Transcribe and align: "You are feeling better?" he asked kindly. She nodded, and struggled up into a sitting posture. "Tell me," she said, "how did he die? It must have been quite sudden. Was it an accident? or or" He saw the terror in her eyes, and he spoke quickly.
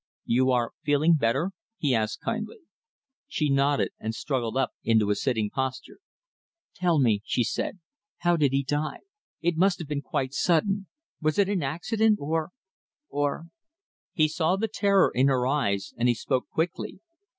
"You 0.25 0.49
are 0.49 0.71
feeling 0.83 1.13
better?" 1.13 1.51
he 1.77 1.93
asked 1.93 2.21
kindly. 2.21 2.61
She 3.27 3.51
nodded, 3.51 3.91
and 3.99 4.15
struggled 4.15 4.57
up 4.57 4.71
into 4.83 5.11
a 5.11 5.15
sitting 5.15 5.51
posture. 5.51 5.99
"Tell 6.73 6.97
me," 6.97 7.21
she 7.23 7.43
said, 7.43 7.77
"how 8.17 8.35
did 8.35 8.51
he 8.51 8.63
die? 8.63 9.01
It 9.41 9.57
must 9.57 9.77
have 9.77 9.87
been 9.87 10.01
quite 10.01 10.33
sudden. 10.33 10.87
Was 11.21 11.37
it 11.37 11.49
an 11.49 11.61
accident? 11.61 12.17
or 12.19 12.49
or" 13.09 13.49
He 14.13 14.27
saw 14.27 14.55
the 14.55 14.67
terror 14.67 15.11
in 15.13 15.27
her 15.27 15.45
eyes, 15.45 15.93
and 15.99 16.07
he 16.09 16.15
spoke 16.15 16.49
quickly. 16.49 16.99